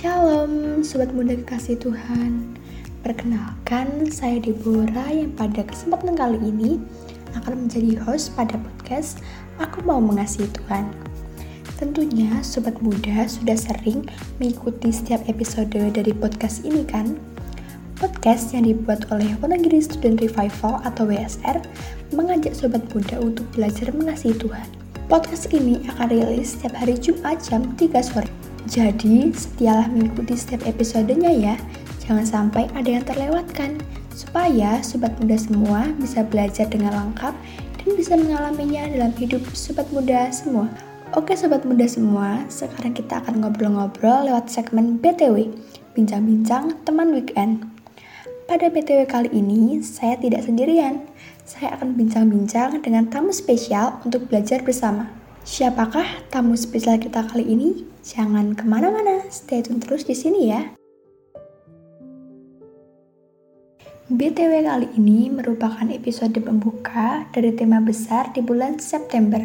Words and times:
Shalom, 0.00 0.80
Sobat 0.80 1.12
Muda 1.12 1.36
Kekasih 1.36 1.76
Tuhan. 1.76 2.56
Perkenalkan, 3.04 4.08
saya 4.08 4.40
Deborah 4.40 5.12
yang 5.12 5.36
pada 5.36 5.60
kesempatan 5.60 6.16
kali 6.16 6.40
ini 6.40 6.80
akan 7.36 7.68
menjadi 7.68 8.00
host 8.08 8.32
pada 8.32 8.56
podcast 8.56 9.20
Aku 9.60 9.84
Mau 9.84 10.00
Mengasihi 10.00 10.48
Tuhan. 10.56 10.88
Tentunya 11.76 12.32
Sobat 12.40 12.80
Muda 12.80 13.28
sudah 13.28 13.52
sering 13.52 14.08
mengikuti 14.40 14.88
setiap 14.88 15.20
episode 15.28 15.68
dari 15.76 16.16
podcast 16.16 16.64
ini 16.64 16.80
kan? 16.88 17.20
Podcast 18.00 18.56
yang 18.56 18.72
dibuat 18.72 19.04
oleh 19.12 19.36
Wonogiri 19.44 19.84
Student 19.84 20.24
Revival 20.24 20.80
atau 20.80 21.12
WSR 21.12 21.60
mengajak 22.16 22.56
Sobat 22.56 22.88
Muda 22.96 23.20
untuk 23.20 23.44
belajar 23.52 23.92
mengasihi 23.92 24.32
Tuhan. 24.32 24.64
Podcast 25.12 25.52
ini 25.52 25.84
akan 25.92 26.08
rilis 26.08 26.56
setiap 26.56 26.72
hari 26.80 26.96
Jumat 26.96 27.36
jam 27.44 27.76
3 27.76 28.00
sore. 28.00 28.39
Jadi, 28.68 29.32
setialah 29.32 29.88
mengikuti 29.88 30.36
setiap 30.36 30.68
episodenya 30.68 31.32
ya. 31.32 31.54
Jangan 32.04 32.26
sampai 32.26 32.66
ada 32.76 32.90
yang 32.90 33.04
terlewatkan. 33.06 33.80
Supaya 34.12 34.84
sobat 34.84 35.16
muda 35.16 35.38
semua 35.38 35.88
bisa 35.96 36.20
belajar 36.26 36.68
dengan 36.68 36.92
lengkap 36.92 37.32
dan 37.80 37.88
bisa 37.96 38.12
mengalaminya 38.18 38.84
dalam 38.92 39.12
hidup 39.16 39.40
sobat 39.56 39.88
muda 39.88 40.28
semua. 40.28 40.68
Oke 41.16 41.34
sobat 41.34 41.66
muda 41.66 41.88
semua, 41.90 42.44
sekarang 42.46 42.94
kita 42.94 43.18
akan 43.18 43.42
ngobrol-ngobrol 43.42 44.30
lewat 44.30 44.46
segmen 44.46 45.00
BTW, 45.02 45.50
Bincang-bincang 45.90 46.86
Teman 46.86 47.10
Weekend. 47.10 47.66
Pada 48.46 48.70
BTW 48.70 49.10
kali 49.10 49.30
ini, 49.34 49.82
saya 49.82 50.14
tidak 50.18 50.46
sendirian. 50.46 51.02
Saya 51.42 51.74
akan 51.74 51.98
bincang-bincang 51.98 52.78
dengan 52.78 53.10
tamu 53.10 53.34
spesial 53.34 53.98
untuk 54.06 54.30
belajar 54.30 54.62
bersama. 54.62 55.10
Siapakah 55.50 56.30
tamu 56.30 56.54
spesial 56.54 57.02
kita 57.02 57.26
kali 57.26 57.42
ini? 57.42 57.82
Jangan 58.06 58.54
ke 58.54 58.62
mana-mana, 58.62 59.26
stay 59.34 59.58
tune 59.66 59.82
terus 59.82 60.06
di 60.06 60.14
sini 60.14 60.46
ya. 60.46 60.62
BTW 64.14 64.62
kali 64.62 64.94
ini 64.94 65.26
merupakan 65.26 65.90
episode 65.90 66.38
pembuka 66.38 67.26
dari 67.34 67.50
tema 67.50 67.82
besar 67.82 68.30
di 68.30 68.46
bulan 68.46 68.78
September, 68.78 69.42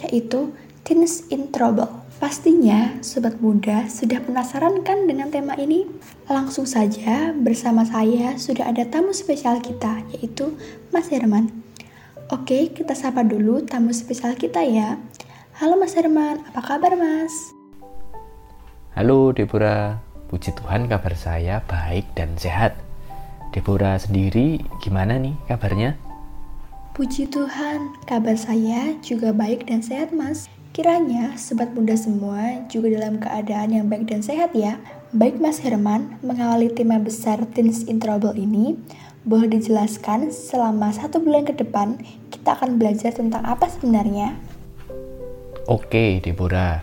yaitu 0.00 0.56
Teens 0.88 1.28
in 1.28 1.52
Trouble. 1.52 2.00
Pastinya, 2.16 2.96
sobat 3.04 3.36
muda 3.44 3.92
sudah 3.92 4.24
penasaran 4.24 4.80
kan 4.80 5.04
dengan 5.04 5.28
tema 5.28 5.52
ini? 5.60 5.84
Langsung 6.32 6.64
saja, 6.64 7.36
bersama 7.36 7.84
saya 7.84 8.40
sudah 8.40 8.72
ada 8.72 8.88
tamu 8.88 9.12
spesial 9.12 9.60
kita, 9.60 10.00
yaitu 10.16 10.56
Mas 10.96 11.12
Herman. 11.12 11.52
Oke, 12.32 12.72
kita 12.72 12.96
sapa 12.96 13.20
dulu 13.20 13.60
tamu 13.68 13.92
spesial 13.92 14.32
kita 14.40 14.64
ya. 14.64 14.96
Halo 15.62 15.78
Mas 15.78 15.94
Herman, 15.94 16.42
apa 16.42 16.58
kabar 16.58 16.98
Mas? 16.98 17.54
Halo 18.98 19.30
Deborah, 19.30 20.02
puji 20.26 20.50
Tuhan 20.58 20.90
kabar 20.90 21.14
saya 21.14 21.62
baik 21.70 22.02
dan 22.18 22.34
sehat. 22.34 22.74
Deborah 23.54 23.94
sendiri 23.94 24.58
gimana 24.82 25.22
nih 25.22 25.38
kabarnya? 25.46 25.94
Puji 26.98 27.30
Tuhan, 27.30 27.94
kabar 28.10 28.34
saya 28.34 28.98
juga 29.06 29.30
baik 29.30 29.70
dan 29.70 29.86
sehat 29.86 30.10
Mas. 30.10 30.50
Kiranya 30.74 31.38
sobat 31.38 31.70
muda 31.78 31.94
semua 31.94 32.66
juga 32.66 32.98
dalam 32.98 33.22
keadaan 33.22 33.70
yang 33.70 33.86
baik 33.86 34.10
dan 34.10 34.18
sehat 34.18 34.58
ya. 34.58 34.82
Baik 35.14 35.38
Mas 35.38 35.62
Herman, 35.62 36.18
mengawali 36.26 36.74
tema 36.74 36.98
besar 36.98 37.38
Teens 37.54 37.86
in 37.86 38.02
Trouble 38.02 38.34
ini, 38.34 38.82
boleh 39.22 39.46
dijelaskan 39.46 40.34
selama 40.34 40.90
satu 40.90 41.22
bulan 41.22 41.46
ke 41.46 41.54
depan 41.54 42.02
kita 42.34 42.58
akan 42.58 42.82
belajar 42.82 43.14
tentang 43.14 43.46
apa 43.46 43.70
sebenarnya? 43.70 44.34
Oke, 45.70 46.18
Deborah. 46.18 46.82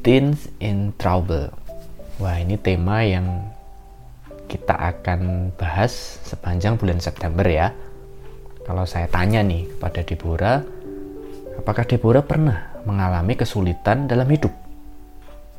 Teens 0.00 0.48
in 0.64 0.96
Trouble. 0.96 1.52
Wah, 2.16 2.40
ini 2.40 2.56
tema 2.56 3.04
yang 3.04 3.52
kita 4.48 4.72
akan 4.72 5.52
bahas 5.60 6.16
sepanjang 6.24 6.80
bulan 6.80 7.04
September 7.04 7.44
ya. 7.44 7.68
Kalau 8.64 8.88
saya 8.88 9.12
tanya 9.12 9.44
nih 9.44 9.68
kepada 9.76 10.00
Deborah, 10.08 10.64
apakah 11.60 11.84
Deborah 11.84 12.24
pernah 12.24 12.80
mengalami 12.88 13.36
kesulitan 13.36 14.08
dalam 14.08 14.24
hidup? 14.32 14.56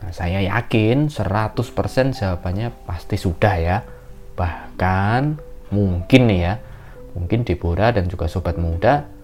Nah, 0.01 0.09
saya 0.09 0.41
yakin 0.41 1.13
100% 1.13 2.17
jawabannya 2.17 2.73
pasti 2.89 3.21
sudah 3.21 3.55
ya. 3.61 3.77
Bahkan 4.33 5.21
mungkin 5.69 6.21
nih 6.25 6.39
ya, 6.49 6.53
mungkin 7.13 7.45
Deborah 7.45 7.93
dan 7.93 8.09
juga 8.09 8.25
sobat 8.25 8.57
muda 8.57 9.18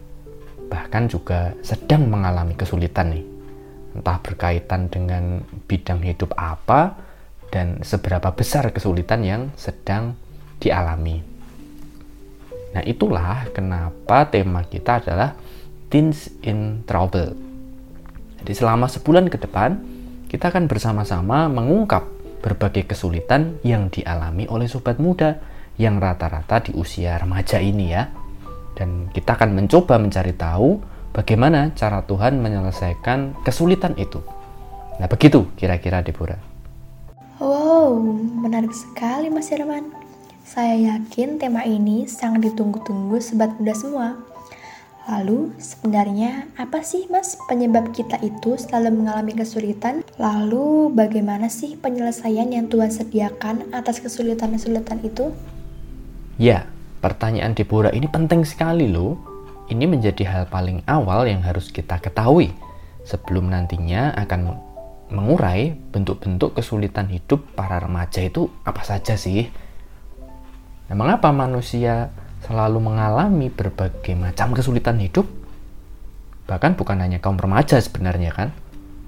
bahkan 0.68 1.08
juga 1.08 1.54
sedang 1.62 2.10
mengalami 2.10 2.58
kesulitan 2.58 3.14
nih. 3.16 3.26
Entah 3.96 4.20
berkaitan 4.20 4.92
dengan 4.92 5.40
bidang 5.70 6.04
hidup 6.04 6.36
apa 6.36 7.00
dan 7.54 7.80
seberapa 7.86 8.36
besar 8.36 8.76
kesulitan 8.76 9.24
yang 9.24 9.42
sedang 9.56 10.20
dialami. 10.60 11.24
Nah, 12.76 12.84
itulah 12.84 13.48
kenapa 13.56 14.28
tema 14.28 14.68
kita 14.68 15.00
adalah 15.00 15.40
Teens 15.88 16.28
in 16.44 16.84
Trouble. 16.84 17.32
Jadi 18.44 18.52
selama 18.52 18.92
sebulan 18.92 19.32
ke 19.32 19.40
depan, 19.40 19.80
kita 20.28 20.52
akan 20.52 20.68
bersama-sama 20.68 21.48
mengungkap 21.48 22.04
berbagai 22.44 22.92
kesulitan 22.92 23.58
yang 23.64 23.88
dialami 23.88 24.46
oleh 24.52 24.68
sobat 24.68 25.00
muda 25.00 25.40
yang 25.80 25.98
rata-rata 25.98 26.68
di 26.68 26.72
usia 26.76 27.16
remaja 27.16 27.64
ini 27.64 27.86
ya 27.90 28.25
dan 28.76 29.10
kita 29.12 29.40
akan 29.40 29.56
mencoba 29.56 29.96
mencari 29.98 30.36
tahu 30.36 30.80
bagaimana 31.16 31.72
cara 31.74 32.04
Tuhan 32.04 32.44
menyelesaikan 32.44 33.42
kesulitan 33.48 33.96
itu. 33.96 34.20
Nah, 35.00 35.08
begitu 35.08 35.48
kira-kira 35.56 36.04
Deborah. 36.04 36.40
Wow, 37.40 38.00
menarik 38.44 38.72
sekali 38.72 39.28
Mas 39.28 39.52
Herman. 39.52 39.92
Saya 40.46 40.96
yakin 40.96 41.36
tema 41.42 41.68
ini 41.68 42.08
sangat 42.08 42.52
ditunggu-tunggu 42.52 43.20
sobat 43.20 43.56
muda 43.60 43.76
semua. 43.76 44.08
Lalu, 45.06 45.54
sebenarnya 45.62 46.50
apa 46.58 46.82
sih 46.82 47.06
Mas 47.14 47.38
penyebab 47.46 47.94
kita 47.94 48.18
itu 48.26 48.58
selalu 48.58 49.04
mengalami 49.04 49.38
kesulitan? 49.38 50.02
Lalu, 50.18 50.90
bagaimana 50.96 51.46
sih 51.46 51.78
penyelesaian 51.78 52.50
yang 52.50 52.66
Tuhan 52.72 52.90
sediakan 52.90 53.70
atas 53.70 54.02
kesulitan-kesulitan 54.02 55.06
itu? 55.06 55.30
Ya, 56.42 56.66
Pertanyaan 57.06 57.54
Deborah 57.54 57.94
ini 57.94 58.10
penting 58.10 58.42
sekali 58.42 58.90
loh. 58.90 59.14
Ini 59.70 59.86
menjadi 59.86 60.26
hal 60.26 60.50
paling 60.50 60.82
awal 60.90 61.30
yang 61.30 61.46
harus 61.46 61.70
kita 61.70 62.02
ketahui 62.02 62.50
sebelum 63.06 63.54
nantinya 63.54 64.10
akan 64.18 64.58
mengurai 65.14 65.78
bentuk-bentuk 65.94 66.58
kesulitan 66.58 67.06
hidup 67.14 67.46
para 67.54 67.78
remaja 67.78 68.26
itu 68.26 68.50
apa 68.66 68.82
saja 68.82 69.14
sih? 69.14 69.46
Nah, 70.90 70.98
mengapa 70.98 71.30
manusia 71.30 72.10
selalu 72.42 72.82
mengalami 72.82 73.54
berbagai 73.54 74.18
macam 74.18 74.58
kesulitan 74.58 74.98
hidup? 74.98 75.30
Bahkan 76.50 76.74
bukan 76.74 77.06
hanya 77.06 77.22
kaum 77.22 77.38
remaja 77.38 77.78
sebenarnya 77.78 78.34
kan? 78.34 78.50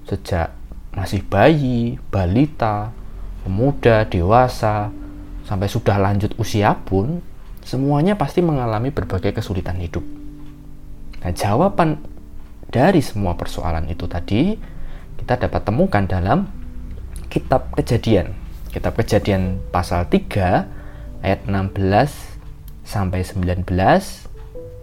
Sejak 0.06 0.54
masih 0.94 1.26
bayi, 1.26 1.98
balita, 2.14 2.94
pemuda, 3.42 4.06
dewasa, 4.06 4.94
sampai 5.50 5.66
sudah 5.66 5.98
lanjut 5.98 6.30
usia 6.38 6.78
pun 6.78 7.37
semuanya 7.68 8.16
pasti 8.16 8.40
mengalami 8.40 8.88
berbagai 8.88 9.36
kesulitan 9.36 9.76
hidup. 9.76 10.00
Nah, 11.20 11.32
jawaban 11.36 12.00
dari 12.72 13.04
semua 13.04 13.36
persoalan 13.36 13.92
itu 13.92 14.08
tadi 14.08 14.56
kita 15.20 15.36
dapat 15.36 15.68
temukan 15.68 16.08
dalam 16.08 16.48
kitab 17.28 17.68
Kejadian. 17.76 18.32
Kitab 18.72 18.96
Kejadian 18.96 19.60
pasal 19.68 20.08
3 20.08 20.64
ayat 21.20 21.44
16 21.44 21.76
sampai 22.88 23.20
19 23.20 23.68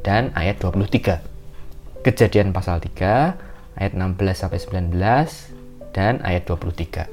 dan 0.05 0.29
ayat 0.37 0.61
23. 0.61 2.05
Kejadian 2.05 2.53
pasal 2.53 2.77
3 2.77 3.81
ayat 3.81 3.93
16 3.97 4.45
sampai 4.45 4.61
19 4.61 4.93
dan 5.89 6.21
ayat 6.21 6.45
23. 6.45 7.09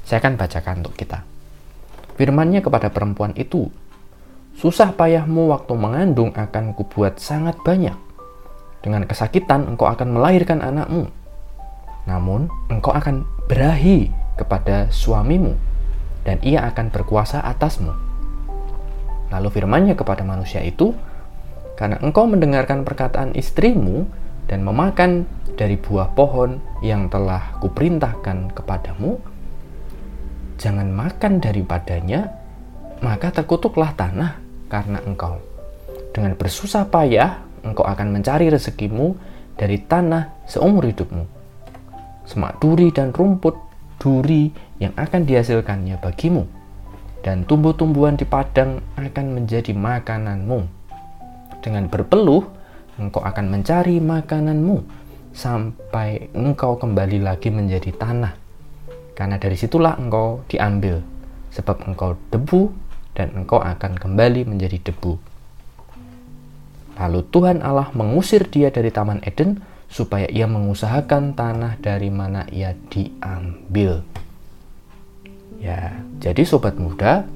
Saya 0.00 0.16
akan 0.24 0.40
bacakan 0.40 0.80
untuk 0.80 0.96
kita. 0.96 1.28
Firmannya 2.16 2.64
kepada 2.64 2.88
perempuan 2.88 3.36
itu, 3.36 3.68
Susah 4.60 4.92
payahmu 4.92 5.48
waktu 5.56 5.72
mengandung 5.72 6.36
akan 6.36 6.76
kubuat 6.76 7.16
sangat 7.16 7.56
banyak. 7.64 7.96
Dengan 8.84 9.08
kesakitan 9.08 9.64
engkau 9.64 9.88
akan 9.88 10.12
melahirkan 10.12 10.60
anakmu. 10.60 11.08
Namun 12.04 12.52
engkau 12.68 12.92
akan 12.92 13.24
berahi 13.48 14.12
kepada 14.36 14.92
suamimu 14.92 15.56
dan 16.28 16.36
ia 16.44 16.68
akan 16.68 16.92
berkuasa 16.92 17.40
atasmu. 17.40 17.88
Lalu 19.32 19.48
firmannya 19.48 19.96
kepada 19.96 20.28
manusia 20.28 20.60
itu, 20.60 20.92
karena 21.80 21.96
engkau 22.04 22.28
mendengarkan 22.28 22.84
perkataan 22.84 23.32
istrimu 23.32 24.04
dan 24.44 24.60
memakan 24.60 25.24
dari 25.56 25.80
buah 25.80 26.12
pohon 26.12 26.60
yang 26.84 27.08
telah 27.08 27.56
kuperintahkan 27.64 28.52
kepadamu, 28.52 29.16
jangan 30.60 30.92
makan 30.92 31.40
daripadanya, 31.40 32.36
maka 33.00 33.32
terkutuklah 33.32 33.96
tanah 33.96 34.39
karena 34.70 35.02
engkau. 35.02 35.42
Dengan 36.14 36.38
bersusah 36.38 36.86
payah, 36.86 37.42
engkau 37.66 37.84
akan 37.84 38.14
mencari 38.14 38.48
rezekimu 38.48 39.18
dari 39.58 39.82
tanah 39.82 40.46
seumur 40.46 40.86
hidupmu. 40.88 41.26
Semak 42.24 42.62
duri 42.62 42.94
dan 42.94 43.10
rumput 43.10 43.58
duri 44.00 44.48
yang 44.80 44.96
akan 44.96 45.28
dihasilkannya 45.28 46.00
bagimu, 46.00 46.48
dan 47.20 47.44
tumbuh-tumbuhan 47.44 48.16
di 48.16 48.24
padang 48.24 48.80
akan 48.96 49.26
menjadi 49.36 49.76
makananmu. 49.76 50.64
Dengan 51.60 51.92
berpeluh, 51.92 52.48
engkau 52.96 53.20
akan 53.20 53.52
mencari 53.52 54.00
makananmu 54.00 54.80
sampai 55.36 56.32
engkau 56.32 56.80
kembali 56.80 57.20
lagi 57.20 57.52
menjadi 57.52 57.92
tanah. 57.92 58.32
Karena 59.12 59.36
dari 59.36 59.52
situlah 59.60 60.00
engkau 60.00 60.40
diambil, 60.48 61.04
sebab 61.52 61.84
engkau 61.84 62.16
debu 62.32 62.72
dan 63.20 63.36
engkau 63.36 63.60
akan 63.60 64.00
kembali 64.00 64.48
menjadi 64.48 64.80
debu. 64.80 65.20
Lalu 66.96 67.20
Tuhan 67.28 67.60
Allah 67.60 67.92
mengusir 67.92 68.48
dia 68.48 68.72
dari 68.72 68.88
Taman 68.88 69.20
Eden 69.28 69.60
supaya 69.92 70.24
ia 70.32 70.48
mengusahakan 70.48 71.36
tanah 71.36 71.76
dari 71.84 72.08
mana 72.08 72.48
ia 72.48 72.72
diambil. 72.88 74.00
Ya, 75.60 76.00
jadi 76.16 76.40
sobat 76.48 76.80
muda, 76.80 77.28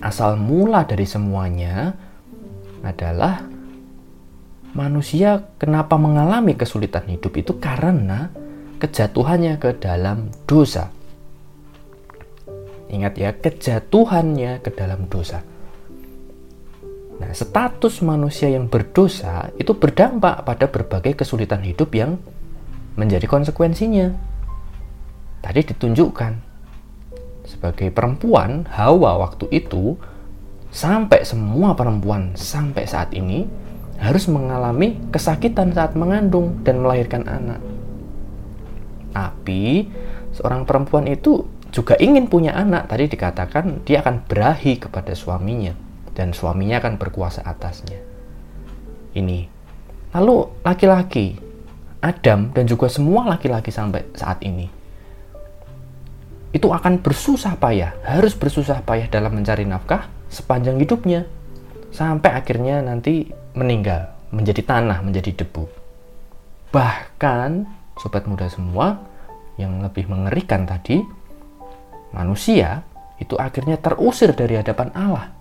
asal 0.00 0.40
mula 0.40 0.88
dari 0.88 1.04
semuanya 1.04 1.92
adalah 2.80 3.44
manusia 4.72 5.44
kenapa 5.60 6.00
mengalami 6.00 6.56
kesulitan 6.56 7.04
hidup 7.12 7.36
itu 7.36 7.60
karena 7.60 8.32
kejatuhannya 8.80 9.60
ke 9.60 9.76
dalam 9.76 10.32
dosa. 10.48 10.95
Ingat 12.86 13.14
ya, 13.18 13.30
kejatuhannya 13.34 14.62
ke 14.62 14.70
dalam 14.70 15.10
dosa. 15.10 15.42
Nah, 17.16 17.32
status 17.32 18.04
manusia 18.04 18.52
yang 18.52 18.68
berdosa 18.68 19.48
itu 19.56 19.72
berdampak 19.72 20.44
pada 20.44 20.68
berbagai 20.68 21.16
kesulitan 21.24 21.64
hidup 21.64 21.90
yang 21.96 22.20
menjadi 22.94 23.24
konsekuensinya. 23.24 24.12
Tadi 25.40 25.60
ditunjukkan 25.72 26.32
sebagai 27.46 27.88
perempuan, 27.94 28.68
Hawa 28.68 29.22
waktu 29.22 29.48
itu 29.48 29.96
sampai 30.68 31.24
semua 31.24 31.72
perempuan 31.72 32.34
sampai 32.36 32.84
saat 32.84 33.14
ini 33.16 33.48
harus 33.96 34.28
mengalami 34.28 35.00
kesakitan 35.08 35.72
saat 35.72 35.96
mengandung 35.96 36.60
dan 36.66 36.84
melahirkan 36.84 37.24
anak. 37.24 37.62
Tapi 39.16 39.88
seorang 40.36 40.68
perempuan 40.68 41.08
itu 41.08 41.48
juga 41.76 42.00
ingin 42.00 42.32
punya 42.32 42.56
anak. 42.56 42.88
Tadi 42.88 43.04
dikatakan 43.12 43.84
dia 43.84 44.00
akan 44.00 44.24
berahi 44.24 44.80
kepada 44.80 45.12
suaminya 45.12 45.76
dan 46.16 46.32
suaminya 46.32 46.80
akan 46.80 46.96
berkuasa 46.96 47.44
atasnya. 47.44 48.00
Ini. 49.12 49.52
Lalu 50.16 50.64
laki-laki 50.64 51.36
Adam 52.00 52.56
dan 52.56 52.64
juga 52.64 52.88
semua 52.88 53.28
laki-laki 53.28 53.68
sampai 53.68 54.08
saat 54.16 54.40
ini 54.40 54.72
itu 56.56 56.72
akan 56.72 57.04
bersusah 57.04 57.60
payah, 57.60 57.92
harus 58.00 58.32
bersusah 58.32 58.80
payah 58.80 59.12
dalam 59.12 59.36
mencari 59.36 59.68
nafkah 59.68 60.08
sepanjang 60.32 60.80
hidupnya 60.80 61.28
sampai 61.92 62.32
akhirnya 62.32 62.80
nanti 62.80 63.28
meninggal, 63.52 64.08
menjadi 64.32 64.64
tanah, 64.64 65.04
menjadi 65.04 65.44
debu. 65.44 65.68
Bahkan, 66.72 67.50
sobat 68.00 68.24
muda 68.24 68.48
semua, 68.48 69.04
yang 69.60 69.84
lebih 69.84 70.08
mengerikan 70.08 70.64
tadi, 70.64 71.04
manusia 72.16 72.80
itu 73.20 73.36
akhirnya 73.36 73.76
terusir 73.76 74.32
dari 74.32 74.56
hadapan 74.56 74.88
Allah. 74.96 75.36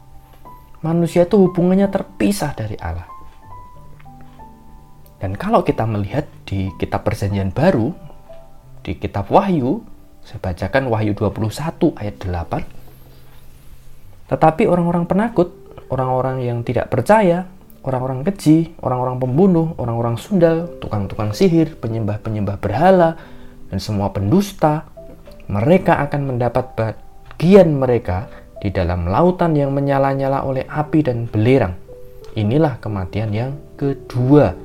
Manusia 0.83 1.23
itu 1.23 1.47
hubungannya 1.47 1.87
terpisah 1.87 2.51
dari 2.51 2.75
Allah. 2.77 3.07
Dan 5.17 5.33
kalau 5.39 5.63
kita 5.63 5.87
melihat 5.87 6.27
di 6.43 6.69
kitab 6.75 7.07
perjanjian 7.07 7.55
baru, 7.55 7.95
di 8.83 8.99
kitab 8.99 9.31
Wahyu, 9.31 9.79
saya 10.21 10.37
bacakan 10.43 10.91
Wahyu 10.91 11.15
21 11.17 11.97
ayat 11.97 12.15
8. 12.21 14.29
Tetapi 14.29 14.69
orang-orang 14.69 15.09
penakut, 15.09 15.49
orang-orang 15.89 16.45
yang 16.45 16.61
tidak 16.61 16.93
percaya, 16.93 17.49
orang-orang 17.85 18.25
keji, 18.25 18.73
orang-orang 18.81 19.17
pembunuh, 19.21 19.77
orang-orang 19.77 20.17
sundal, 20.17 20.69
tukang-tukang 20.81 21.33
sihir, 21.33 21.77
penyembah-penyembah 21.77 22.57
berhala, 22.57 23.17
dan 23.69 23.77
semua 23.77 24.09
pendusta, 24.13 24.89
mereka 25.45 26.01
akan 26.05 26.35
mendapat 26.35 26.73
bagian 26.73 27.77
mereka 27.77 28.29
di 28.61 28.73
dalam 28.73 29.05
lautan 29.05 29.53
yang 29.53 29.69
menyala-nyala 29.75 30.41
oleh 30.41 30.65
api 30.65 30.99
dan 31.05 31.29
belerang. 31.29 31.77
Inilah 32.33 32.81
kematian 32.81 33.31
yang 33.31 33.53
kedua. 33.77 34.57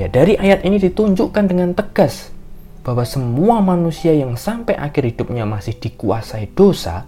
Ya, 0.00 0.08
dari 0.08 0.40
ayat 0.40 0.64
ini 0.64 0.80
ditunjukkan 0.80 1.44
dengan 1.50 1.76
tegas 1.76 2.32
bahwa 2.80 3.04
semua 3.04 3.60
manusia 3.60 4.16
yang 4.16 4.40
sampai 4.40 4.72
akhir 4.72 5.04
hidupnya 5.12 5.44
masih 5.44 5.76
dikuasai 5.76 6.48
dosa, 6.56 7.04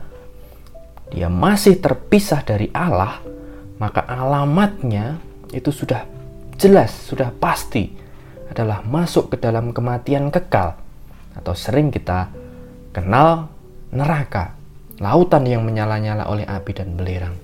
dia 1.09 1.33
masih 1.33 1.81
terpisah 1.81 2.45
dari 2.45 2.69
Allah, 2.77 3.25
maka 3.81 4.05
alamatnya 4.05 5.17
itu 5.57 5.73
sudah 5.73 6.05
jelas, 6.61 6.93
sudah 7.09 7.33
pasti 7.33 7.89
adalah 8.53 8.85
masuk 8.85 9.33
ke 9.33 9.37
dalam 9.41 9.73
kematian 9.73 10.29
kekal 10.29 10.82
atau 11.37 11.57
sering 11.57 11.89
kita 11.89 12.29
kenal 12.93 13.49
neraka, 13.93 14.57
lautan 15.01 15.45
yang 15.49 15.65
menyala-nyala 15.65 16.29
oleh 16.29 16.45
api 16.45 16.73
dan 16.73 16.97
belerang. 16.97 17.37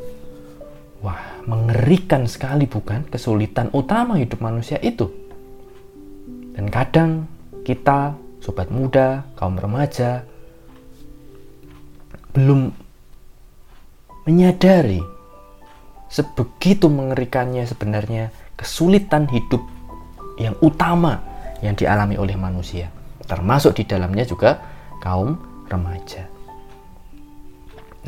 Wah, 1.04 1.44
mengerikan 1.46 2.26
sekali 2.26 2.66
bukan 2.66 3.06
kesulitan 3.06 3.70
utama 3.70 4.18
hidup 4.18 4.42
manusia 4.42 4.82
itu. 4.82 5.06
Dan 6.58 6.66
kadang 6.68 7.30
kita, 7.62 8.18
sobat 8.42 8.66
muda, 8.68 9.22
kaum 9.38 9.54
remaja, 9.54 10.26
belum 12.34 12.74
menyadari 14.26 15.00
sebegitu 16.10 16.90
mengerikannya 16.90 17.64
sebenarnya 17.64 18.34
kesulitan 18.58 19.30
hidup 19.30 19.62
yang 20.40 20.56
utama 20.60 21.22
yang 21.62 21.78
dialami 21.78 22.18
oleh 22.18 22.34
manusia 22.34 22.90
termasuk 23.28 23.76
di 23.76 23.84
dalamnya 23.84 24.24
juga 24.24 24.58
kaum 25.04 25.36
remaja. 25.68 26.24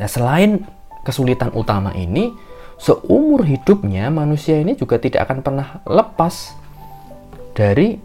Nah 0.01 0.09
selain 0.09 0.65
kesulitan 1.05 1.53
utama 1.53 1.93
ini 1.93 2.33
seumur 2.81 3.45
hidupnya 3.45 4.09
manusia 4.09 4.57
ini 4.57 4.73
juga 4.73 4.97
tidak 4.97 5.29
akan 5.29 5.39
pernah 5.45 5.67
lepas 5.85 6.57
dari 7.53 7.95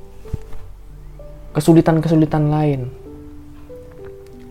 kesulitan-kesulitan 1.57 2.45
lain. 2.53 2.81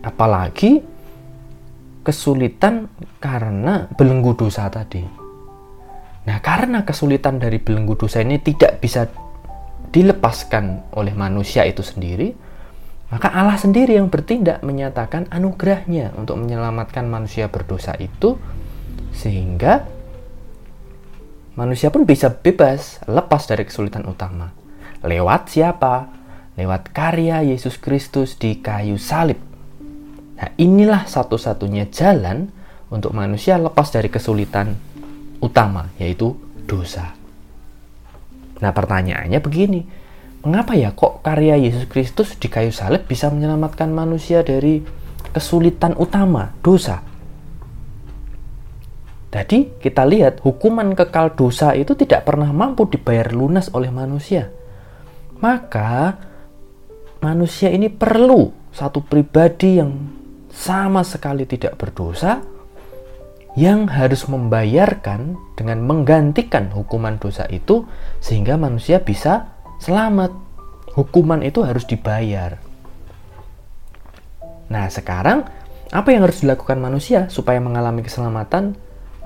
Apalagi 0.02 0.82
kesulitan 2.02 2.86
karena 3.18 3.90
belenggu 3.94 4.34
dosa 4.34 4.70
tadi. 4.70 5.02
Nah, 6.26 6.38
karena 6.42 6.82
kesulitan 6.82 7.38
dari 7.38 7.58
belenggu 7.62 7.94
dosa 7.94 8.22
ini 8.22 8.38
tidak 8.42 8.82
bisa 8.82 9.06
dilepaskan 9.90 10.94
oleh 10.98 11.14
manusia 11.14 11.62
itu 11.62 11.82
sendiri, 11.86 12.34
maka 13.06 13.30
Allah 13.30 13.54
sendiri 13.54 13.94
yang 13.94 14.10
bertindak 14.10 14.66
menyatakan 14.66 15.30
anugerahnya 15.30 16.10
untuk 16.18 16.42
menyelamatkan 16.42 17.06
manusia 17.06 17.46
berdosa 17.46 17.94
itu 18.02 18.34
sehingga 19.14 19.86
manusia 21.54 21.94
pun 21.94 22.02
bisa 22.02 22.34
bebas 22.34 22.98
lepas 23.06 23.46
dari 23.46 23.62
kesulitan 23.62 24.04
utama. 24.10 24.50
Lewat 25.06 25.54
siapa? 25.54 26.10
Lewat 26.58 26.90
karya 26.90 27.46
Yesus 27.46 27.78
Kristus 27.78 28.34
di 28.34 28.58
kayu 28.58 28.98
salib. 28.98 29.38
Nah, 30.36 30.50
inilah 30.58 31.06
satu-satunya 31.06 31.88
jalan 31.94 32.50
untuk 32.90 33.14
manusia 33.14 33.56
lepas 33.56 33.88
dari 33.88 34.10
kesulitan 34.10 34.74
utama, 35.40 35.88
yaitu 35.96 36.36
dosa. 36.66 37.14
Nah, 38.60 38.72
pertanyaannya 38.72 39.40
begini, 39.40 39.80
mengapa 40.46 40.78
ya 40.78 40.94
kok 40.94 41.26
karya 41.26 41.58
Yesus 41.58 41.90
Kristus 41.90 42.38
di 42.38 42.46
kayu 42.46 42.70
salib 42.70 43.10
bisa 43.10 43.26
menyelamatkan 43.34 43.90
manusia 43.90 44.46
dari 44.46 44.78
kesulitan 45.34 45.98
utama, 45.98 46.54
dosa? 46.62 47.02
Jadi, 49.34 49.74
kita 49.82 50.06
lihat 50.06 50.40
hukuman 50.40 50.94
kekal 50.94 51.34
dosa 51.34 51.74
itu 51.74 51.92
tidak 51.98 52.24
pernah 52.24 52.48
mampu 52.54 52.86
dibayar 52.86 53.28
lunas 53.34 53.68
oleh 53.74 53.90
manusia. 53.90 54.48
Maka, 55.42 56.16
manusia 57.20 57.68
ini 57.68 57.90
perlu 57.90 58.54
satu 58.70 59.04
pribadi 59.04 59.82
yang 59.82 59.92
sama 60.48 61.04
sekali 61.04 61.44
tidak 61.44 61.76
berdosa 61.76 62.40
yang 63.56 63.88
harus 63.88 64.28
membayarkan 64.28 65.36
dengan 65.56 65.84
menggantikan 65.84 66.72
hukuman 66.72 67.16
dosa 67.16 67.48
itu 67.48 67.88
sehingga 68.20 68.60
manusia 68.60 69.00
bisa 69.00 69.55
selamat. 69.80 70.32
Hukuman 70.96 71.44
itu 71.44 71.60
harus 71.60 71.84
dibayar. 71.84 72.56
Nah, 74.72 74.88
sekarang 74.88 75.44
apa 75.92 76.08
yang 76.10 76.24
harus 76.24 76.40
dilakukan 76.40 76.80
manusia 76.80 77.28
supaya 77.28 77.60
mengalami 77.60 78.00
keselamatan 78.00 78.74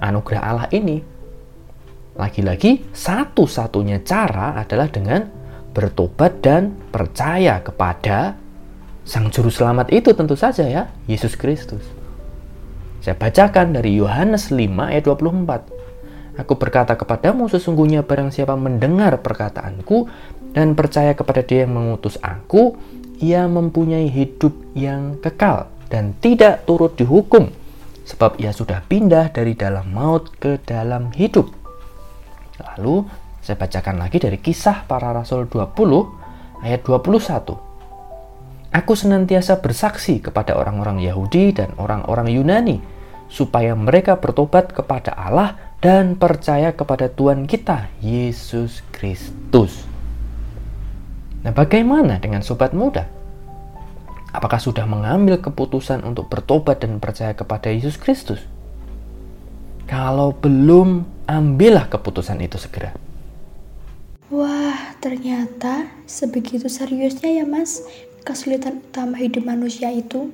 anugerah 0.02 0.42
Allah 0.42 0.68
ini? 0.74 1.00
Lagi-lagi, 2.18 2.90
satu-satunya 2.90 4.02
cara 4.02 4.58
adalah 4.58 4.90
dengan 4.90 5.24
bertobat 5.70 6.42
dan 6.42 6.74
percaya 6.90 7.62
kepada 7.62 8.34
Sang 9.06 9.30
Juru 9.32 9.48
Selamat 9.48 9.88
itu 9.94 10.12
tentu 10.12 10.34
saja 10.34 10.66
ya, 10.66 10.90
Yesus 11.06 11.38
Kristus. 11.38 11.82
Saya 13.00 13.16
bacakan 13.16 13.72
dari 13.72 13.96
Yohanes 13.96 14.52
5 14.52 14.92
ayat 14.92 15.08
24. 15.08 15.80
Aku 16.44 16.56
berkata 16.60 16.96
kepadamu 16.96 17.48
sesungguhnya 17.48 18.04
barang 18.04 18.32
siapa 18.32 18.52
mendengar 18.56 19.24
perkataanku 19.24 20.08
dan 20.50 20.74
percaya 20.74 21.14
kepada 21.14 21.46
dia 21.46 21.66
yang 21.66 21.74
mengutus 21.78 22.18
aku, 22.22 22.74
ia 23.20 23.46
mempunyai 23.46 24.08
hidup 24.08 24.54
yang 24.74 25.20
kekal 25.20 25.68
dan 25.92 26.16
tidak 26.18 26.64
turut 26.64 26.96
dihukum, 26.96 27.52
sebab 28.08 28.38
ia 28.40 28.50
sudah 28.50 28.82
pindah 28.86 29.30
dari 29.30 29.54
dalam 29.54 29.92
maut 29.92 30.32
ke 30.40 30.58
dalam 30.62 31.12
hidup. 31.14 31.50
Lalu 32.60 33.06
saya 33.40 33.56
bacakan 33.56 34.00
lagi 34.00 34.18
dari 34.20 34.38
kisah 34.38 34.84
para 34.84 35.12
rasul 35.14 35.46
20 35.46 36.64
ayat 36.64 36.80
21. 36.84 37.70
Aku 38.70 38.94
senantiasa 38.94 39.58
bersaksi 39.58 40.22
kepada 40.22 40.54
orang-orang 40.54 41.02
Yahudi 41.02 41.50
dan 41.50 41.74
orang-orang 41.74 42.30
Yunani, 42.30 42.78
supaya 43.26 43.74
mereka 43.74 44.18
bertobat 44.18 44.70
kepada 44.70 45.10
Allah 45.14 45.58
dan 45.82 46.14
percaya 46.14 46.70
kepada 46.70 47.10
Tuhan 47.10 47.50
kita, 47.50 47.90
Yesus 47.98 48.86
Kristus. 48.94 49.99
Nah, 51.40 51.52
bagaimana 51.56 52.20
dengan 52.20 52.44
sobat 52.44 52.76
muda? 52.76 53.08
Apakah 54.30 54.62
sudah 54.62 54.86
mengambil 54.86 55.40
keputusan 55.42 56.04
untuk 56.06 56.30
bertobat 56.30 56.84
dan 56.84 57.02
percaya 57.02 57.34
kepada 57.34 57.72
Yesus 57.72 57.98
Kristus? 57.98 58.44
Kalau 59.90 60.36
belum, 60.36 61.02
ambillah 61.26 61.90
keputusan 61.90 62.38
itu 62.38 62.54
segera. 62.60 62.94
Wah, 64.30 64.94
ternyata 65.02 65.90
sebegitu 66.06 66.70
seriusnya 66.70 67.42
ya, 67.42 67.44
Mas 67.48 67.82
kesulitan 68.22 68.78
utama 68.84 69.18
hidup 69.18 69.42
manusia 69.42 69.90
itu. 69.90 70.30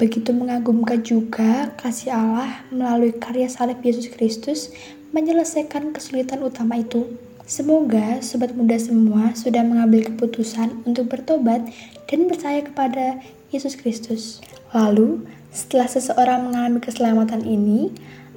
Begitu 0.00 0.32
mengagumkan 0.32 1.04
juga 1.04 1.70
kasih 1.76 2.16
Allah 2.16 2.64
melalui 2.72 3.12
karya 3.14 3.46
salib 3.52 3.84
Yesus 3.84 4.08
Kristus 4.10 4.72
menyelesaikan 5.14 5.92
kesulitan 5.94 6.42
utama 6.42 6.80
itu. 6.80 7.06
Semoga 7.50 8.22
sobat 8.22 8.54
muda 8.54 8.78
semua 8.78 9.34
sudah 9.34 9.66
mengambil 9.66 10.06
keputusan 10.06 10.86
untuk 10.86 11.10
bertobat 11.10 11.66
dan 12.06 12.30
percaya 12.30 12.62
kepada 12.62 13.18
Yesus 13.50 13.74
Kristus. 13.74 14.38
Lalu, 14.70 15.26
setelah 15.50 15.90
seseorang 15.90 16.46
mengalami 16.46 16.78
keselamatan 16.78 17.42
ini, 17.42 17.90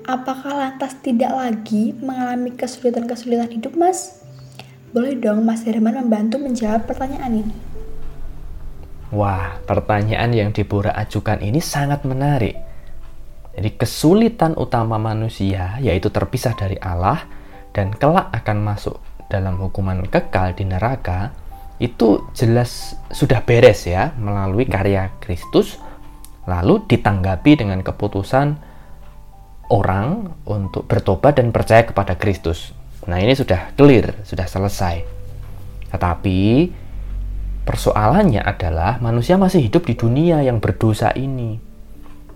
apakah 0.09 0.57
lantas 0.57 0.97
tidak 1.05 1.29
lagi 1.29 1.93
mengalami 2.01 2.57
kesulitan-kesulitan 2.57 3.53
hidup, 3.53 3.77
Mas? 3.77 4.25
Boleh 4.97 5.13
dong 5.13 5.45
Mas 5.45 5.61
Herman 5.61 5.93
membantu 5.93 6.41
menjawab 6.41 6.89
pertanyaan 6.89 7.45
ini. 7.45 7.55
Wah, 9.13 9.61
pertanyaan 9.69 10.33
yang 10.33 10.49
Deborah 10.49 10.97
ajukan 10.97 11.37
ini 11.37 11.61
sangat 11.61 12.01
menarik. 12.01 12.57
Jadi 13.53 13.77
kesulitan 13.77 14.57
utama 14.57 14.97
manusia 14.97 15.77
yaitu 15.85 16.09
terpisah 16.09 16.57
dari 16.57 16.81
Allah 16.81 17.42
dan 17.73 17.91
kelak 17.91 18.29
akan 18.31 18.57
masuk 18.61 19.01
dalam 19.27 19.57
hukuman 19.57 20.05
kekal 20.05 20.53
di 20.53 20.63
neraka 20.63 21.33
itu 21.81 22.21
jelas 22.37 22.95
sudah 23.09 23.41
beres 23.43 23.89
ya 23.89 24.13
melalui 24.15 24.69
karya 24.69 25.09
Kristus 25.19 25.81
lalu 26.45 26.85
ditanggapi 26.85 27.59
dengan 27.59 27.81
keputusan 27.81 28.55
orang 29.73 30.37
untuk 30.45 30.85
bertobat 30.85 31.41
dan 31.41 31.49
percaya 31.49 31.81
kepada 31.81 32.13
Kristus. 32.13 32.77
Nah, 33.09 33.19
ini 33.19 33.33
sudah 33.33 33.73
clear, 33.73 34.21
sudah 34.23 34.45
selesai. 34.47 35.01
Tetapi 35.89 36.39
Persoalannya 37.63 38.43
adalah 38.43 38.99
manusia 38.99 39.39
masih 39.39 39.71
hidup 39.71 39.87
di 39.87 39.95
dunia 39.95 40.43
yang 40.43 40.59
berdosa 40.59 41.15
ini. 41.15 41.55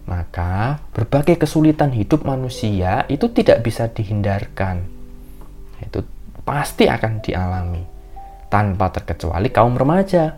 Maka 0.08 0.80
berbagai 0.96 1.36
kesulitan 1.44 1.92
hidup 1.92 2.24
manusia 2.24 3.04
itu 3.12 3.28
tidak 3.36 3.60
bisa 3.60 3.92
dihindarkan. 3.92 4.88
Itu 5.82 6.02
pasti 6.48 6.88
akan 6.88 7.20
dialami 7.20 7.84
tanpa 8.48 8.92
terkecuali 8.92 9.52
kaum 9.52 9.76
remaja. 9.76 10.32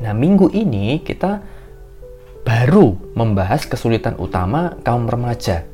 Nah, 0.00 0.12
minggu 0.16 0.52
ini 0.52 1.00
kita 1.00 1.40
baru 2.44 3.16
membahas 3.16 3.68
kesulitan 3.68 4.16
utama 4.16 4.76
kaum 4.80 5.04
remaja 5.04 5.64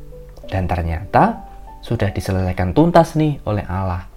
dan 0.51 0.67
ternyata 0.67 1.47
sudah 1.83 2.11
diselesaikan 2.11 2.75
tuntas 2.75 3.15
nih 3.15 3.39
oleh 3.47 3.63
Allah. 3.67 4.07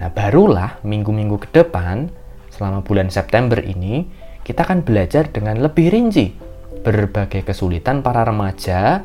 Nah, 0.00 0.08
barulah 0.08 0.80
minggu-minggu 0.80 1.36
ke 1.44 1.48
depan 1.52 2.08
selama 2.48 2.80
bulan 2.80 3.12
September 3.12 3.60
ini, 3.60 4.08
kita 4.40 4.64
akan 4.64 4.80
belajar 4.80 5.28
dengan 5.28 5.60
lebih 5.60 5.92
rinci 5.92 6.32
berbagai 6.80 7.44
kesulitan 7.44 8.00
para 8.00 8.24
remaja 8.24 9.04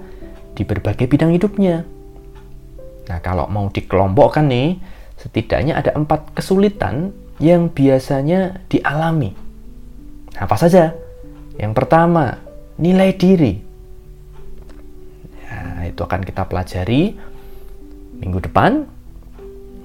di 0.55 0.63
berbagai 0.63 1.11
bidang 1.11 1.35
hidupnya. 1.35 1.94
Nah, 3.05 3.19
kalau 3.21 3.45
mau 3.50 3.69
dikelompokkan 3.69 4.45
nih, 4.50 4.81
setidaknya 5.21 5.77
ada 5.77 5.93
empat 5.93 6.33
kesulitan 6.33 7.13
yang 7.38 7.69
biasanya 7.69 8.65
dialami. 8.71 9.35
Nah, 10.35 10.41
apa 10.45 10.55
saja? 10.57 10.91
Yang 11.55 11.74
pertama, 11.77 12.41
nilai 12.81 13.15
diri. 13.15 13.53
Ya, 15.45 15.88
itu 15.88 16.01
akan 16.01 16.21
kita 16.25 16.43
pelajari 16.50 17.15
minggu 18.19 18.39
depan. 18.50 18.89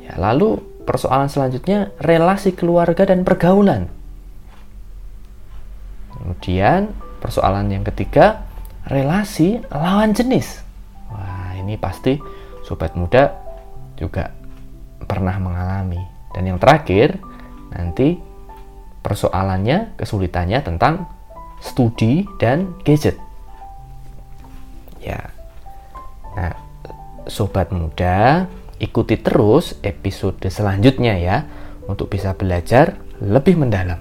Ya, 0.06 0.16
lalu 0.18 0.58
persoalan 0.88 1.28
selanjutnya 1.30 1.92
relasi 2.02 2.56
keluarga 2.56 3.06
dan 3.06 3.22
pergaulan. 3.22 3.86
Kemudian 6.16 6.90
persoalan 7.22 7.70
yang 7.70 7.84
ketiga 7.86 8.44
relasi 8.88 9.60
lawan 9.70 10.16
jenis. 10.16 10.64
Wah, 11.12 11.54
ini 11.56 11.78
pasti 11.78 12.39
sobat 12.70 12.94
muda 12.94 13.34
juga 13.98 14.30
pernah 15.02 15.34
mengalami. 15.42 15.98
Dan 16.30 16.54
yang 16.54 16.62
terakhir 16.62 17.18
nanti 17.74 18.14
persoalannya 19.02 19.98
kesulitannya 19.98 20.62
tentang 20.62 21.10
studi 21.58 22.22
dan 22.38 22.78
gadget. 22.86 23.18
Ya. 25.02 25.34
Nah, 26.38 26.54
sobat 27.26 27.74
muda 27.74 28.46
ikuti 28.78 29.18
terus 29.18 29.74
episode 29.82 30.38
selanjutnya 30.46 31.18
ya 31.18 31.36
untuk 31.90 32.06
bisa 32.06 32.38
belajar 32.38 32.94
lebih 33.18 33.58
mendalam. 33.58 33.98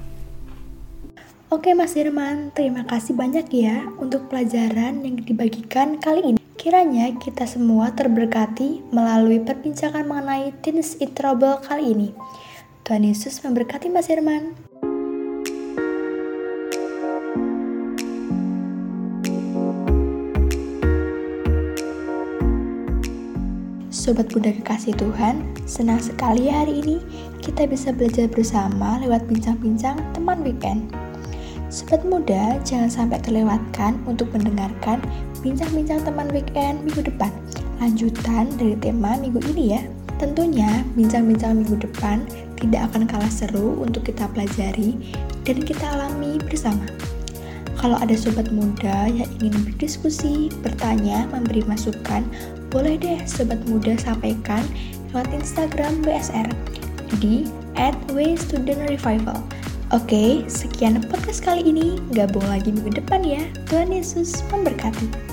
Oke 1.49 1.73
Mas 1.73 1.97
Irman, 1.97 2.53
terima 2.53 2.85
kasih 2.85 3.17
banyak 3.17 3.49
ya 3.49 3.89
untuk 3.97 4.29
pelajaran 4.29 5.01
yang 5.01 5.17
dibagikan 5.17 5.97
kali 5.97 6.21
ini. 6.21 6.39
Kiranya 6.59 7.15
kita 7.15 7.47
semua 7.47 7.95
terberkati 7.95 8.83
melalui 8.91 9.39
perbincangan 9.39 10.03
mengenai 10.03 10.51
Teens 10.59 10.99
in 10.99 11.15
Trouble 11.15 11.55
kali 11.63 11.95
ini. 11.95 12.09
Tuhan 12.83 13.07
Yesus 13.07 13.39
memberkati 13.47 13.87
Mas 13.87 14.11
Irman. 14.11 14.59
Sobat 23.87 24.27
Bunda 24.27 24.51
Kekasih 24.51 24.99
Tuhan, 24.99 25.39
senang 25.63 26.03
sekali 26.03 26.51
hari 26.51 26.83
ini 26.83 26.99
kita 27.39 27.71
bisa 27.71 27.95
belajar 27.95 28.27
bersama 28.27 28.99
lewat 28.99 29.23
bincang-bincang 29.31 29.95
teman 30.11 30.43
weekend. 30.43 30.91
Sobat 31.71 32.03
muda, 32.03 32.59
jangan 32.67 32.91
sampai 32.91 33.21
terlewatkan 33.23 33.95
untuk 34.09 34.33
mendengarkan 34.35 34.99
bincang-bincang 35.39 36.03
teman 36.03 36.27
weekend 36.31 36.83
minggu 36.83 37.03
depan. 37.05 37.31
Lanjutan 37.79 38.51
dari 38.59 38.75
tema 38.79 39.15
minggu 39.15 39.39
ini 39.55 39.79
ya. 39.79 39.81
Tentunya, 40.19 40.83
bincang-bincang 40.99 41.63
minggu 41.63 41.79
depan 41.79 42.27
tidak 42.59 42.91
akan 42.91 43.07
kalah 43.07 43.31
seru 43.31 43.79
untuk 43.79 44.03
kita 44.03 44.27
pelajari 44.35 44.99
dan 45.47 45.63
kita 45.63 45.85
alami 45.95 46.35
bersama. 46.43 46.83
Kalau 47.79 47.95
ada 47.95 48.11
sobat 48.19 48.51
muda 48.51 49.07
yang 49.07 49.31
ingin 49.39 49.63
berdiskusi, 49.63 50.51
bertanya, 50.59 51.23
memberi 51.31 51.63
masukan, 51.63 52.27
boleh 52.67 52.99
deh 52.99 53.23
sobat 53.23 53.63
muda 53.71 53.95
sampaikan 53.95 54.59
lewat 55.15 55.31
Instagram 55.31 56.03
BSR 56.03 56.51
di 57.23 57.47
at 57.79 57.95
Student 58.35 58.91
Revival. 58.91 59.39
Oke, 59.95 60.45
sekian 60.45 61.01
podcast 61.07 61.41
kali 61.41 61.65
ini. 61.65 61.97
Gabung 62.13 62.45
lagi 62.45 62.69
minggu 62.69 62.99
depan 62.99 63.25
ya. 63.25 63.41
Tuhan 63.71 63.89
Yesus 63.89 64.43
memberkati. 64.53 65.28